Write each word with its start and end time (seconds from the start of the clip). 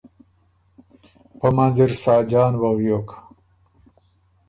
پۀ 1.39 1.47
منځ 1.55 1.77
اِر 1.83 1.91
ساجان 2.03 2.53
وغیوک۔ 2.61 3.07